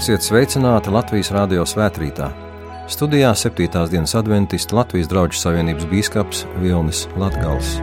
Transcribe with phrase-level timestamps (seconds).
[0.00, 2.30] Esiet sveicināti Latvijas Rādio svētkrītā.
[2.88, 3.66] Studijā 7.
[3.92, 7.74] dienas adventists Latvijas draugu savienības bīskaps Vilnis Latgals.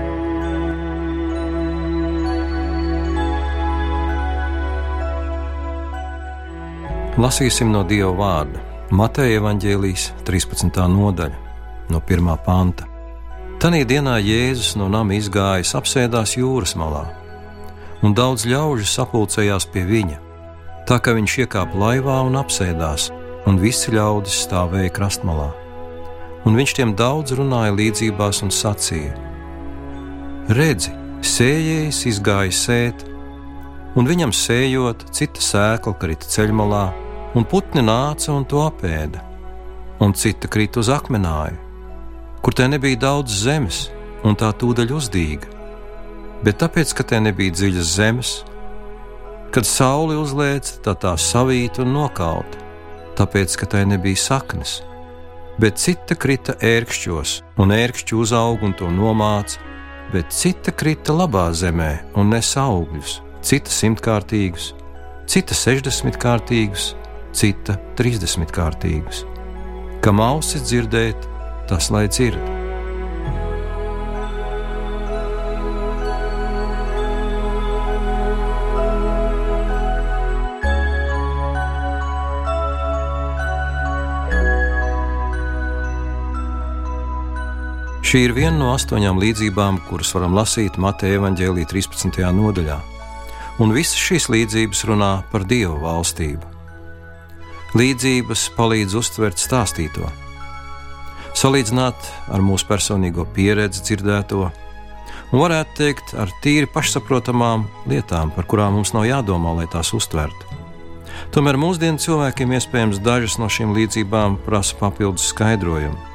[7.22, 10.90] Lasīsim no Dieva vārda Mateja evaņģēlijas 13.
[10.98, 11.38] nodaļa,
[11.94, 12.36] no 1.
[12.42, 12.90] panta.
[13.62, 17.12] Tanī dienā Jēzus no nama izgājis, apsēdās jūras malā,
[18.02, 20.24] un daudz ļaužu sapulcējās pie viņa
[20.88, 23.10] tā ka viņš iekāpa laivā un apsēdās,
[23.48, 25.50] un visi ļaudis stāvēja krastmalā.
[26.48, 29.12] Un viņš tiem daudz runāja līdzībās un sacīja:
[30.56, 30.94] Redzi,
[31.28, 33.04] sējējs izgāja sēt,
[34.00, 36.86] un viņam sējot, cita sēkla krita ceļmalā,
[37.36, 39.24] un putni nāca un to apēda,
[40.00, 41.60] un cita krita uz akmenāju,
[42.42, 43.88] kur te nebija daudz zemes,
[44.24, 45.56] un tā tūdaļ uzdīga.
[46.46, 48.32] Bet tāpēc, ka te nebija dziļas zemes,
[49.58, 52.60] Kad saule uzlēca, tad tā savīta un nokauta,
[53.18, 54.84] tāpēc, ka tai nebija saknes.
[55.58, 59.58] Bet cita krita ērkšķos, un ērkšķi uzauga un to nomāca,
[60.14, 61.90] bet cita krita labā zemē
[62.22, 64.76] un nesa augļus, cita simtkārtīgus,
[65.26, 66.92] cita sešdesmitkārtīgus,
[67.34, 69.24] cita trīsdesmitkārtīgus.
[70.06, 71.26] Kam ausis dzirdēt,
[71.66, 72.57] tas lai dzird.
[88.08, 92.22] Šī ir viena no astoņām līdzībām, kuras varam lasīt Mateja evaņģēlī 13.
[92.38, 92.78] nodaļā,
[93.60, 96.48] un visas šīs līdzības runā par Dieva valstību.
[97.76, 100.08] Līdzības palīdz uztvert stāstīto,
[101.36, 104.48] salīdzināt ar mūsu personīgo pieredzi dzirdēto,
[105.28, 110.62] un varētu teikt ar tīri pašsaprotamām lietām, par kurām mums nav jādomā, lai tās uztvertu.
[111.36, 116.07] Tomēr mūsdienu cilvēkiem iespējams dažas no šīm līdzībām prasa papildus skaidrojumu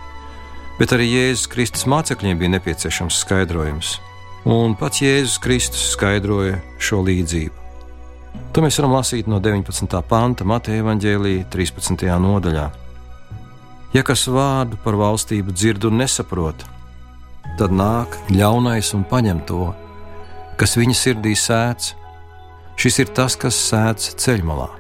[0.79, 3.97] bet arī Jēzus Kristus mācekļiem bija nepieciešams skaidrojums,
[4.49, 7.59] un pats Jēzus Kristus skaidroja šo līdzību.
[8.53, 9.97] To mēs varam lasīt no 19.
[10.09, 12.05] panta Mateja Vāģēlīja 13.
[12.21, 12.67] nodaļā.
[13.93, 16.65] Ja kas vārdu par valstību dzird un nesaprot,
[17.59, 19.71] tad nāk ļaunais un paņem to,
[20.61, 21.93] kas viņa sirdī sēdz.
[22.81, 24.71] Šis ir tas, kas sēdz ceļmalā.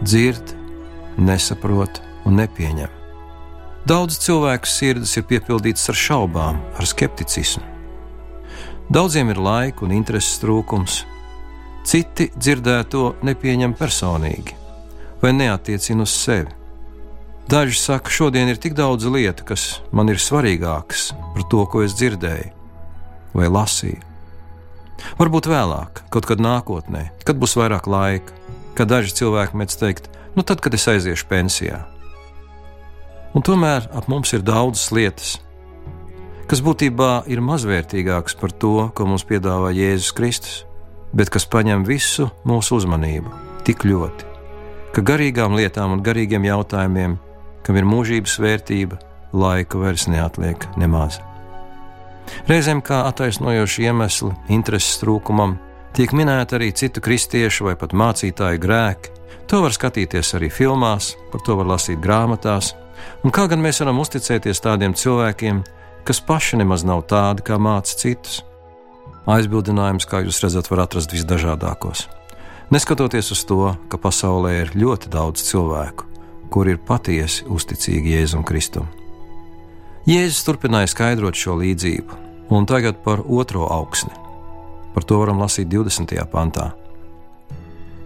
[0.00, 0.54] Dzird,
[1.20, 2.97] nesaprot un nepieņem.
[3.86, 7.62] Daudz cilvēku sirdis ir piepildītas ar šaubām, ar skepticismu.
[8.90, 11.02] Daudziem ir laika un intereses trūkums,
[11.86, 14.56] citi dzirdēto nepieņem personīgi
[15.22, 16.54] vai neatiecina uz sevi.
[17.48, 21.96] Daži saka, šodien ir tik daudz lietu, kas man ir svarīgākas par to, ko es
[21.96, 22.52] dzirdēju
[23.38, 24.02] vai lasīju.
[25.18, 28.34] Varbūt vēlāk, kaut kad nākotnē, kad būs vairāk laika,
[28.76, 31.84] kad daži cilvēki mēdz teikt, nu tad, kad es aiziešu pensijā.
[33.36, 35.34] Un tomēr ap mums ir daudzas lietas,
[36.48, 40.56] kas būtībā ir mazvērtīgākas par to, ko mums piedāvā Jēzus Kristus,
[41.12, 43.32] bet kas paņem visu mūsu uzmanību
[43.68, 44.24] tik ļoti,
[44.96, 47.18] ka garīgām lietām un garīgiem jautājumiem,
[47.66, 49.00] kam ir mūžības vērtība,
[49.36, 51.20] laika vairs neatliek nemaz.
[52.48, 55.56] Reizēm kā attaisnojoši iemesli intereses trūkumam
[55.96, 59.14] tiek minēti arī citu kristiešu vai pat mācītāju grēki.
[59.48, 62.74] To var skatīties arī filmās, par to var lasīt grāmatās,
[63.24, 65.62] Un kā gan mēs varam uzticēties tādiem cilvēkiem,
[66.06, 68.42] kas paši nemaz nav tādi, kā māca citus?
[69.28, 72.06] Aizbildinājums, kā jūs redzat, var atrast visdažādākos.
[72.72, 76.06] Neskatoties uz to, ka pasaulē ir ļoti daudz cilvēku,
[76.52, 78.88] kuri ir patiesi uzticīgi Jēzum Kristum.
[80.08, 82.18] Jēzus turpināja skaidrot šo līdzību,
[82.56, 84.14] un tagad par otro augsni.
[84.94, 86.14] Par to varam lasīt 20.
[86.32, 86.70] pantā.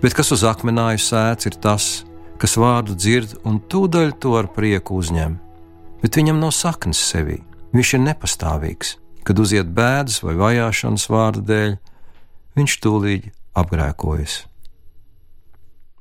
[0.02, 2.11] Bet kas uz akmenāju sēdz, ir tas, kas
[2.58, 5.36] vārdu dzird un tūdaļ to ar prieku uzņem,
[6.02, 7.38] bet viņam nav saknes sevī.
[7.72, 8.96] Viņš ir nepastāvīgs.
[9.22, 11.76] Kad uziet bēdas vai vajāšanas vārdu dēļ,
[12.58, 14.40] viņš tūlīt apgrēkojas.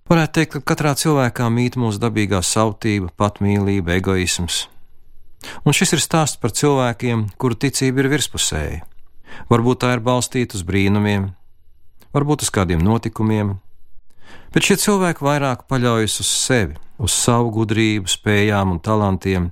[0.10, 4.66] Varētu teikt, ka katrā cilvēkā mīt mūsu dabīgā sautība, patmīlība, egoisms.
[5.62, 8.82] Un šis ir stāsts par cilvēkiem, kuru ticība ir virspusēja.
[9.54, 11.30] Varbūt tā ir balstīta uz brīnumiem,
[12.12, 13.56] varbūt uz kādiem notikumiem,
[14.52, 19.52] Bet šie cilvēki vairāk paļaujas uz sevi, uz savu gudrību, spējām un talantiem,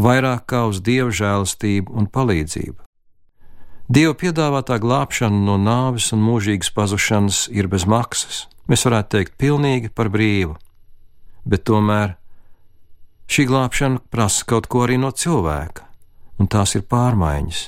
[0.00, 2.80] vairāk kā uz dievu žēlastību un palīdzību.
[3.90, 9.90] Dieva piedāvātā glābšana no nāves un mūžīgas pazušanas ir bez maksas, mēs varētu teikt, pilnīgi
[9.90, 10.54] par brīvu.
[11.42, 12.14] Bet tomēr
[13.30, 15.88] šī glābšana prasa kaut ko arī no cilvēka,
[16.38, 17.64] un tās ir pārmaiņas,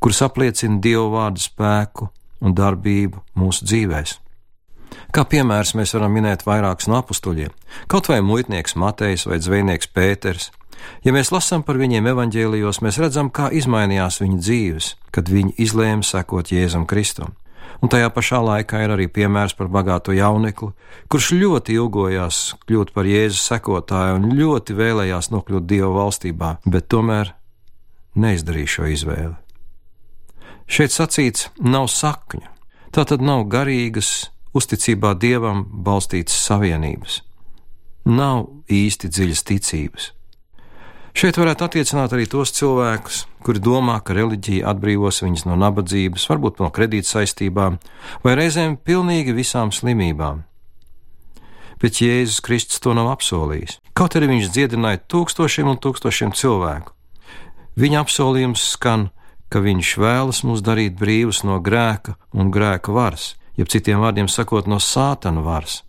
[0.00, 2.10] kuras apliecina Dieva vārdu spēku
[2.42, 4.21] un darbību mūsu dzīvēm.
[5.12, 7.52] Kā piemērs mēs varam minēt vairākus no apstuļiem,
[7.90, 10.50] kaut vai muitnieks Matejs vai zvejnieks Pēters.
[11.04, 16.06] Ja mēs lasām par viņiem evaņģēlijos, mēs redzam, kā izmainījās viņu dzīves, kad viņi izlēma
[16.06, 17.36] sekot Jēzum Kristum.
[17.82, 20.70] Un tajā pašā laikā ir arī piemērs par bagāto jaunekli,
[21.10, 27.34] kurš ļoti ilgojās kļūt par Jēzus sekotāju un ļoti vēlējās nokļūt Dieva valstībā, bet tomēr
[28.14, 29.34] neizdarīja šo izvēli.
[30.70, 32.46] Šeit sacīts, nav sakņu,
[32.94, 37.20] tā tad nav garīgas, uzticībā dievam balstītas savienības,
[38.08, 40.10] nav īsti dziļas ticības.
[41.12, 46.62] Šeit varētu attiecināt arī tos cilvēkus, kuri domā, ka reliģija atbrīvos viņus no nabadzības, varbūt
[46.62, 47.76] no kredīt saistībām,
[48.24, 50.40] vai reizēm pilnīgi visām slimībām.
[51.82, 53.80] Bet Jēzus Kristus to nav apsolījis.
[53.92, 56.94] Kaut arī viņš dziedināja tūkstošiem un tūkstošiem cilvēku.
[57.76, 59.10] Viņa apsolījums skan,
[59.52, 64.68] ka viņš vēlas mūs darīt brīvus no grēka un grēka varas, jeb citiem vārdiem sakot,
[64.68, 65.82] no sātana varas.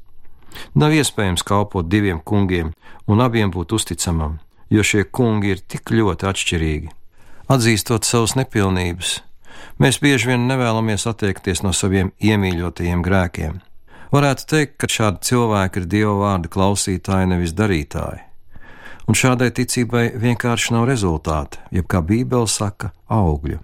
[0.77, 2.74] Nav iespējams kalpot diviem kungiem
[3.10, 4.39] un abiem būt uzticamam,
[4.69, 6.92] jo šie kungi ir tik ļoti atšķirīgi.
[7.54, 9.15] Atzīstot savas nepilnības,
[9.81, 13.57] mēs bieži vien nevēlamies attiekties no saviem iemīļotajiem grēkiem.
[14.13, 18.21] Varētu teikt, ka šādi cilvēki ir Dieva vārda klausītāji, nevis darītāji
[19.07, 23.59] un šādai ticībai vienkārši nav rezultāta, jeb kā Bībele saka, augļu.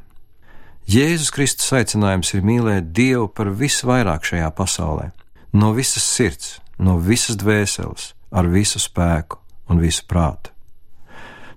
[0.90, 5.12] Jēzus Kristus aicinājums ir mīlēt Dievu par visvairāk šajā pasaulē,
[5.54, 9.38] no visas sirds, no visas dvēseles, ar visu spēku
[9.70, 10.50] un visu prātu.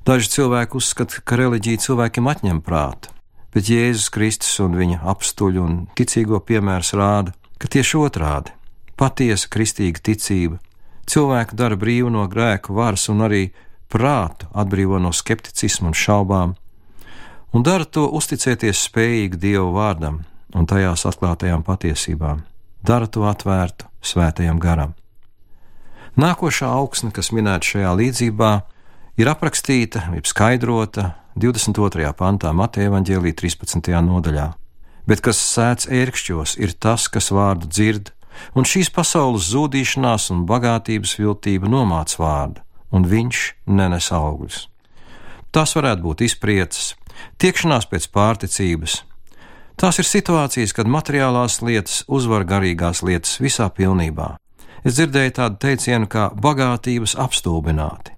[0.05, 3.08] Daži cilvēki uzskata, ka reliģija cilvēkiem atņem prātu,
[3.56, 8.52] bet Jēzus Kristus un viņa apstuļu un ticīgo piemērs rāda, ka tieši otrādi-
[9.00, 10.61] patiesa kristīga ticība
[11.06, 13.50] cilvēku dara brīvu no grēku varas un arī
[13.88, 16.55] prātu atbrīvo no skepticisma un šaubām,
[17.52, 20.22] un dara to uzticēties spējīgi Dievu vārdam
[20.56, 22.43] un tajās atklātajām patiesībām,
[22.84, 24.94] dara to atvērtu svētajam garam.
[26.19, 28.50] Nākošā augsne, kas minēta šajā līdzībā,
[29.16, 32.10] ir aprakstīta, jeb skaidrota 22.
[32.16, 33.88] pantā Mateja Vāģēlī 13.
[34.05, 34.50] nodaļā,
[35.08, 38.12] bet kas sēdz ērkšķos, ir tas, kas vārdu dzird,
[38.56, 42.60] un šīs pasaules zudīšanās un bagātības viltība nomāc vārdu,
[42.93, 44.66] un viņš nenes augļus.
[45.52, 46.93] Tas varētu būt izpriecas,
[47.42, 49.02] tiekšanās pēc pārticības.
[49.80, 54.36] Tās ir situācijas, kad materiālās lietas uzvar garīgās lietas visā pilnībā.
[54.84, 58.16] Es dzirdēju tādu teicienu kā bagātības apstulbināti.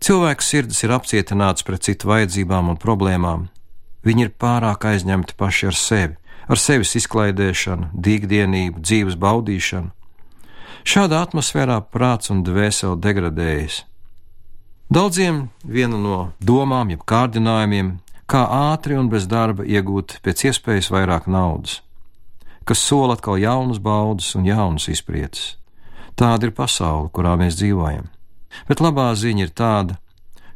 [0.00, 3.48] Cilvēku sirds ir apcietināts pret citu vajadzībām un problēmām.
[4.06, 6.16] Viņi ir pārāk aizņemti paši ar sevi,
[6.48, 9.92] ar sevis izklaidēšanu, dīgdienību, dzīves baudīšanu.
[10.88, 13.82] Šādā atmosfērā prāts un dvēsele degradējas,
[14.90, 17.92] Daudziem viena no domām, jeb kārdinājumiem,
[18.30, 21.80] kā ātri un bez darba iegūt pēc iespējas vairāk naudas,
[22.68, 25.56] kas sola atkal jaunas baudas un jaunas izpriecas.
[26.14, 28.06] Tāda ir pasaule, kurā mēs dzīvojam.
[28.68, 29.98] Bet labā ziņa ir tāda,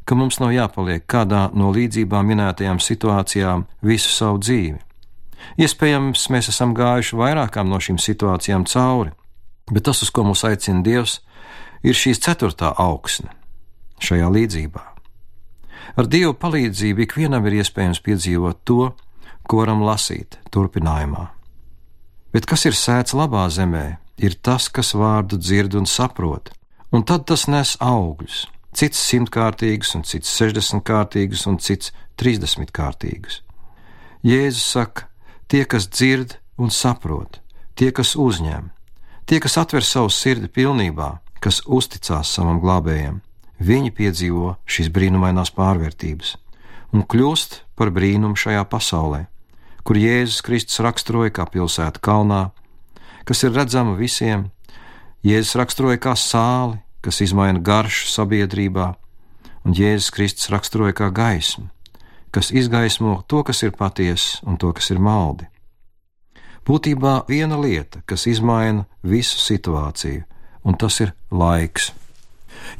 [0.05, 4.79] ka mums nav jāpaliek kādā no līdzībām minētajām situācijām visu savu dzīvi.
[5.61, 9.11] Iespējams, mēs esam gājuši vairākām no šīm situācijām cauri,
[9.71, 11.19] bet tas, uz ko mūs aicina Dievs,
[11.83, 13.33] ir šīs ceturtā augsne
[14.01, 14.94] šajā līdzībā.
[15.93, 18.89] Ar Dieva palīdzību ikvienam ir iespējams piedzīvot to,
[19.45, 21.29] ko varam lasīt turpinājumā.
[22.33, 23.85] Bet kas ir sēts labā zemē,
[24.17, 26.51] ir tas, kas vārdu dzird un saprot,
[26.91, 33.41] un tad tas nes augļus, cits simtkārtīgus, un cits sešdesmitkārtīgus, un cits trīsdesmitkārtīgus.
[34.25, 35.07] Jēzus saka,
[35.47, 37.39] tie, kas dzird un saprot,
[37.75, 38.71] tie, kas uzņem,
[39.29, 41.11] tie, kas atver savu sirdi pilnībā,
[41.43, 43.21] kas uzticās savam glābējam,
[43.59, 46.35] viņi piedzīvo šīs brīnumainās pārvērtības
[46.95, 49.25] un kļūst par brīnumu šajā pasaulē,
[49.83, 52.49] kur Jēzus Kristus raksturoja kā pilsēta kalnā,
[53.27, 54.49] kas ir redzama visiem.
[55.25, 58.93] Jēzus raksturoja kā sāli, kas izmaina garšu sabiedrībā,
[59.65, 61.67] un Jēzus Kristus raksturoja kā gaismu,
[62.31, 65.49] kas izgaismo to, kas ir patiesa un to, kas ir maldi.
[66.65, 70.23] Būtībā viena lieta, kas izmaina visu situāciju,
[70.65, 71.91] un tas ir laiks.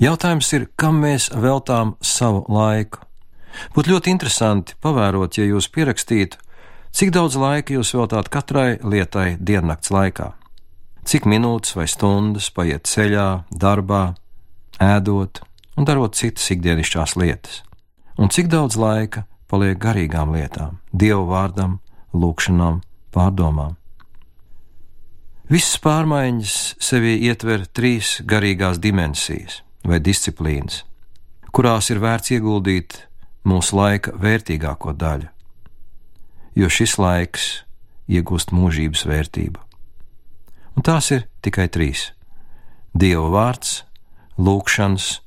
[0.01, 3.05] Jautājums ir, kam mēs veltām savu laiku?
[3.75, 6.39] Būtu ļoti interesanti pavērot, ja jūs pierakstītu,
[6.95, 10.33] cik daudz laika jūs veltāt katrai lietai diennakts laikā.
[11.05, 14.15] Cik minūtes vai stundas paiet ceļā, darbā,
[14.81, 15.43] ēdot
[15.77, 17.61] un darot citas ikdienišķās lietas,
[18.17, 21.79] un cik daudz laika paliek garīgām lietām, dievu vārdam,
[22.15, 22.81] lūgšanām,
[23.15, 23.75] pārdomām.
[25.51, 30.83] Visas pārmaiņas sevī ietver trīs garīgās dimensijas vai disciplīnas,
[31.53, 32.97] kurās ir vērts ieguldīt
[33.45, 35.29] mūsu laika vērtīgāko daļu,
[36.55, 37.45] jo šis laiks
[38.09, 39.61] iegūst mūžības vērtību.
[40.75, 42.11] Un tās ir tikai trīs-
[42.99, 43.83] Dieva vārds,
[44.39, 45.19] lūgšanas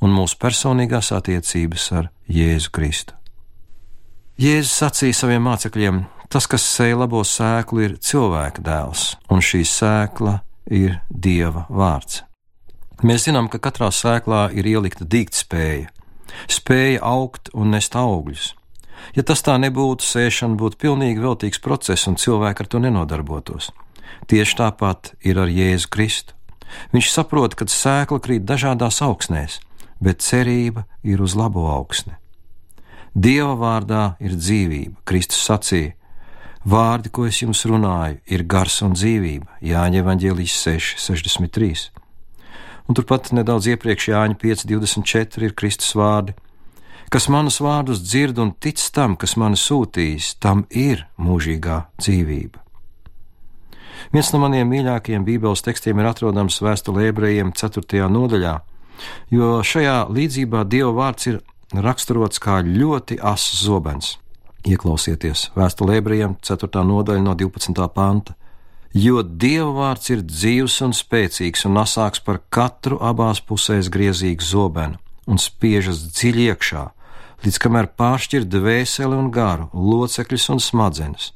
[0.00, 3.14] un mūsu personīgās attiecības ar Jēzu Kristu.
[4.40, 10.40] Jēzus sacīja saviem mācekļiem: Tas, kas sēja labo sēklu, ir cilvēka dēls, un šī sēkla
[10.70, 12.24] ir Dieva vārds.
[13.02, 15.90] Mēs zinām, ka katrā sēklā ir ielikta dīgtspēja,
[16.46, 18.52] spēja augt un nest augļus.
[19.18, 23.72] Ja tas tā nebūtu, sēšana būtu pilnīgi veltīgs process un cilvēki ar to nenodarbotos.
[24.30, 26.36] Tieši tāpat ir ar Jēzu Kristu.
[26.94, 29.58] Viņš saprot, ka sēkla krīt dažādās augsnēs,
[30.00, 32.16] bet cerība ir uz labo augsni.
[33.14, 35.92] Dieva vārdā ir dzīvība, Kristus sacīja.
[36.64, 42.03] Vārdi, ko es jums runāju, ir gars un dzīvība, Jāņa Evangelijas 6, 63.
[42.84, 46.34] Un turpat nedaudz iepriekš Jāņa 5, 24 ir Kristus vārdi:
[47.08, 52.60] Kas manus vārdus dzird un tic tam, kas mani sūtīs, tam ir mūžīgā dzīvība.
[54.12, 58.04] Viens no maniem mīļākajiem Bībeles tekstiem ir atrodams vēstulē ebrejiem 4.
[58.12, 58.54] nodaļā,
[59.32, 61.40] jo šajā līdzībā Dieva vārds ir
[61.72, 64.14] raksturots kā ļoti asas zobens.
[64.64, 66.84] Ieklausieties vēstulē ebrejiem 4.
[66.84, 67.88] nodaļa no 12.
[67.94, 68.36] panta.
[68.94, 75.00] Jo Dieva vārds ir dzīves un spēcīgs un asāks par katru abās pusēs griezīgu zobenu
[75.26, 76.82] un spiežas dziļi iekšā,
[77.42, 81.32] līdz kamēr pāršķir dvēseli un garu, locekļus un smadzenes,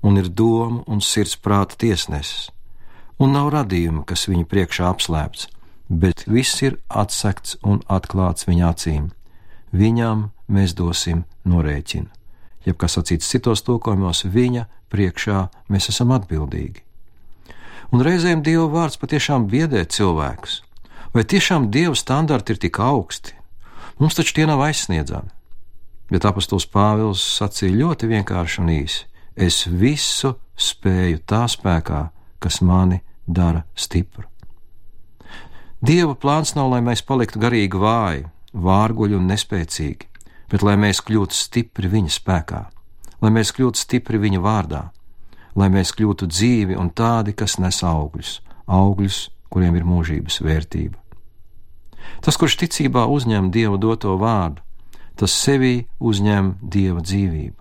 [0.00, 2.48] un ir domu un sirds prāta tiesnesis.
[3.20, 5.50] Un nav radījuma, kas viņu priekšā apslēpts,
[5.92, 9.10] bet viss ir atsekts un atklāts viņa acīm.
[9.76, 12.08] Viņam mēs dosim norēķinu.
[12.64, 16.86] Jeb kā sacīts citos tulkojumos, viņa priekšā mēs esam atbildīgi.
[17.92, 20.62] Un reizēm Dieva vārds patiešām biedē cilvēkus.
[21.12, 23.36] Vai tiešām Dieva standarti ir tik augsti?
[24.00, 25.28] Mums taču tie nav aizsniedzami
[26.12, 29.06] bet apustulis Pāvils sacīja ļoti vienkārši un īsi:
[29.36, 32.02] Es visu spēju tā spēkā,
[32.42, 34.26] kas mani dara stipru.
[35.82, 40.10] Dieva plāns nav, lai mēs paliktu garīgi vāji, vārguļi un nespēcīgi,
[40.52, 42.60] bet lai mēs kļūtu stipri viņa spēkā,
[43.24, 44.82] lai mēs kļūtu stipri viņa vārdā,
[45.58, 50.98] lai mēs kļūtu dzīvi un tādi, kas nes augļus, augļus, kuriem ir mūžības vērtība.
[52.22, 54.62] Tas, kurš ticībā uzņem Dieva doto vārdu,
[55.18, 57.58] tas sevī uzņem dieva dzīvību.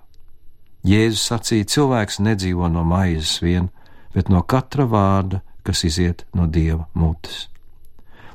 [0.87, 3.69] Jēzus sacīja, cilvēks nedzīvo no maizes vien,
[4.15, 7.47] bet no katra vārda, kas iziet no dieva mutes.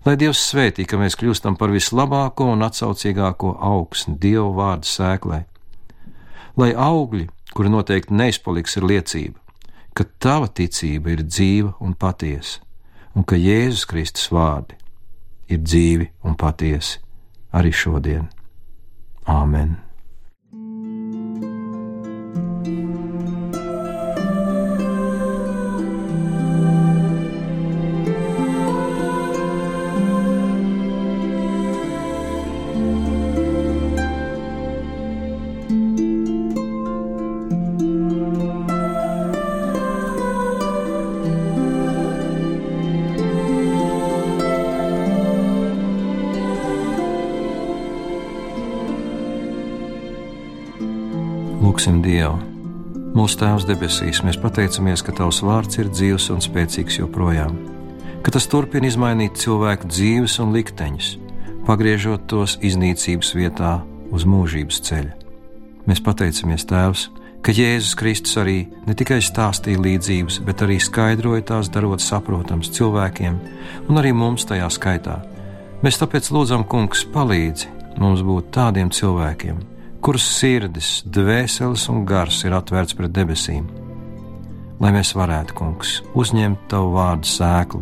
[0.06, 5.40] Lai Dievs svētī, ka mēs kļūstam par vislabāko un atsaucīgāko augsni Dieva vārdu sēklē.
[6.56, 9.42] Lai augļi, kuri noteikti neizpaliks, ir liecība,
[9.96, 12.60] ka tava ticība ir dzīva un patiesa,
[13.16, 14.76] un ka Jēzus Kristus vārdi
[15.48, 17.00] ir dzīvi un patiesi
[17.56, 18.28] arī šodien.
[19.26, 19.85] Āmen!
[51.76, 52.38] Lūksim Dievu!
[53.12, 57.58] Mūsu Tēvs debesīs, mēs pateicamies, ka Tavs vārds ir dzīves un spēcīgs joprojām,
[58.24, 61.10] ka tas turpina izmainīt cilvēku dzīves un likteņus,
[61.68, 63.74] pagriežot tos iznīcības vietā
[64.08, 65.12] uz mūžības ceļa.
[65.84, 67.04] Mēs pateicamies Tēvs,
[67.44, 68.56] ka Jēzus Kristus arī
[68.88, 73.40] ne tikai stāstīja līdzības, bet arī skaidroja tās, darot saprotams cilvēkiem
[73.84, 75.20] un arī mums tajā skaitā.
[75.84, 77.68] Mēs tāpēc lūdzam, Kungs, palīdzi
[78.00, 79.60] mums būt tādiem cilvēkiem,
[80.06, 83.64] kuras sirdis, dvēseles un gars ir atvērts pret debesīm.
[84.78, 87.80] Lai mēs varētu, kungs, uzņemt tavu vārdu sēklu,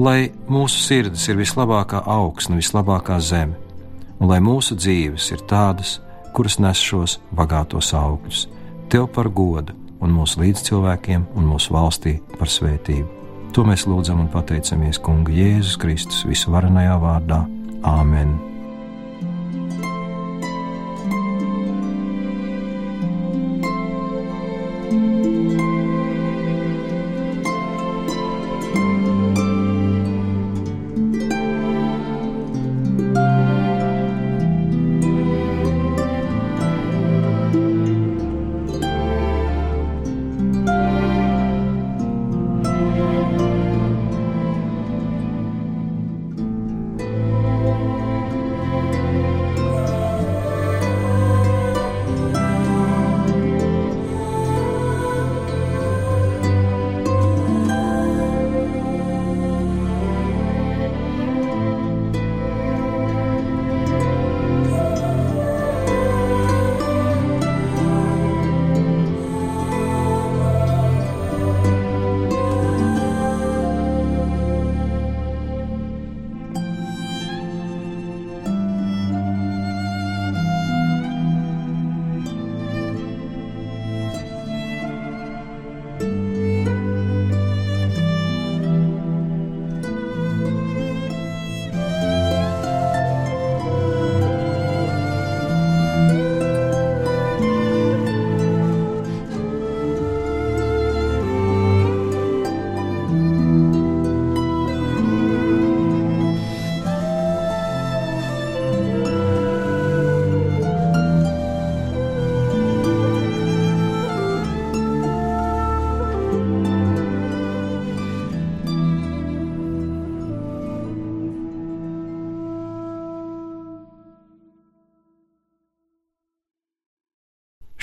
[0.00, 3.58] lai mūsu sirdis ir vislabākā augsne, vislabākā zeme,
[4.16, 5.98] un lai mūsu dzīves ir tādas,
[6.32, 8.46] kuras nes šos bagātos augļus,
[8.88, 13.08] tev par godu un mūsu līdzcilvēkiem un mūsu valstī par svētību.
[13.52, 17.44] To mēs lūdzam un pateicamies Kunga Jēzus Kristus visvarenajā vārdā.
[17.84, 18.55] Āmen!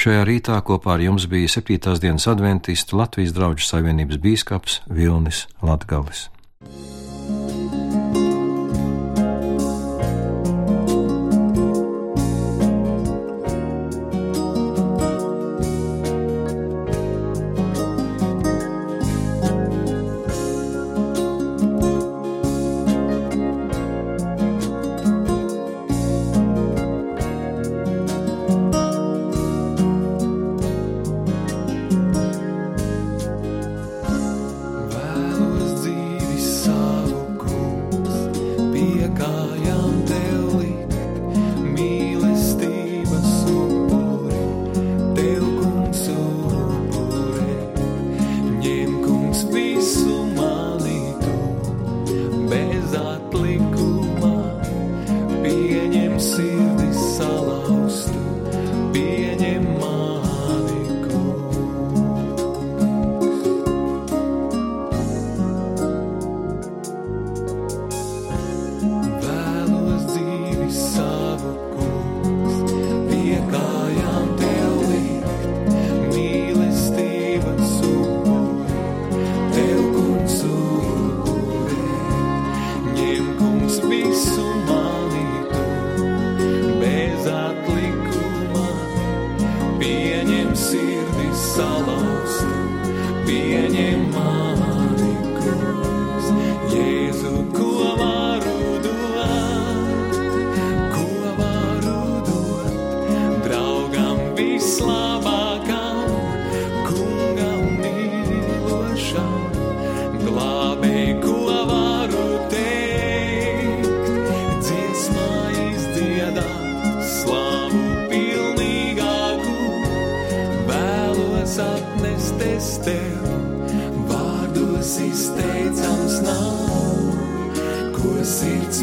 [0.03, 1.93] Šajā rītā kopā ar jums bija 7.
[2.03, 6.25] dienas adventists Latvijas draugu savienības bīskaps Vilnis Latgalis.
[59.03, 60.12] jedzie ma.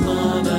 [0.00, 0.49] mama.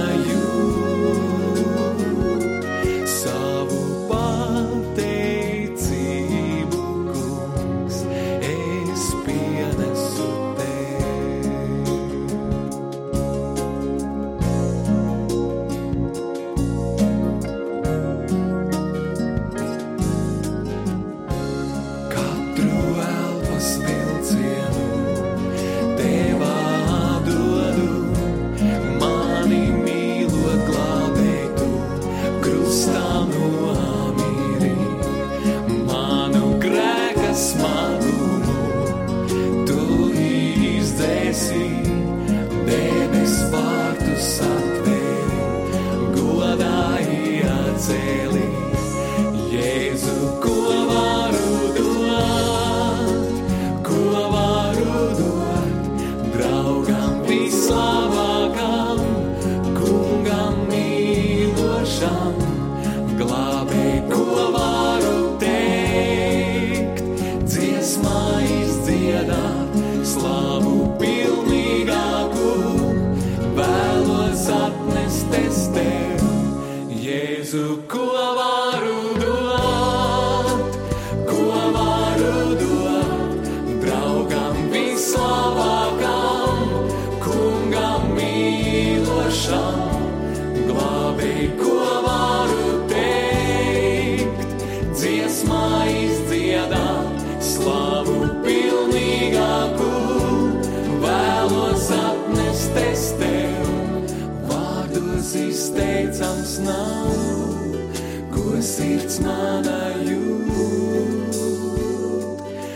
[108.62, 111.38] Sirds mana jūt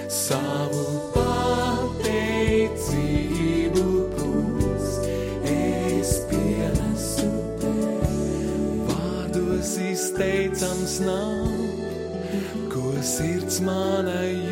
[0.09, 2.13] savu pateicību
[4.15, 4.87] kungs,
[5.51, 7.29] es pienesu
[7.61, 8.09] tev.
[8.89, 11.53] Vārdos izteicams nav,
[12.73, 14.44] ko sirds mana jūt.